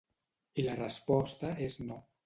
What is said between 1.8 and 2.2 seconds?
no.